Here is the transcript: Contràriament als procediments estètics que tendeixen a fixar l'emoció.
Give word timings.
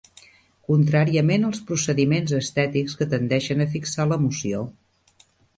Contràriament 0.69 1.45
als 1.49 1.59
procediments 1.67 2.35
estètics 2.39 2.97
que 3.03 3.09
tendeixen 3.15 3.63
a 3.67 3.71
fixar 3.77 4.11
l'emoció. 4.11 4.65